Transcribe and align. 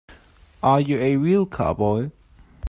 Are 0.63 0.81
you 0.81 0.97
a 0.97 1.17
real 1.17 1.45
cowboy? 1.45 2.09